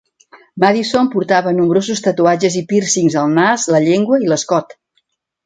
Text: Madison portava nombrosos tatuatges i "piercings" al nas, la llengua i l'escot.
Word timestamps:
Madison 0.61 1.09
portava 1.15 1.53
nombrosos 1.57 2.01
tatuatges 2.07 2.57
i 2.63 2.65
"piercings" 2.73 3.19
al 3.25 3.31
nas, 3.37 3.67
la 3.77 3.83
llengua 3.87 4.21
i 4.27 4.33
l'escot. 4.35 4.77